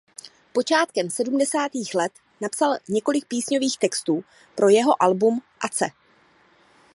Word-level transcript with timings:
Počátkem 0.53 1.09
sedmdesátých 1.09 1.93
let 1.95 2.11
napsal 2.41 2.75
několik 2.89 3.25
písňových 3.25 3.77
textů 3.77 4.23
pro 4.55 4.69
jeho 4.69 5.03
album 5.03 5.41
"Ace". 5.59 5.85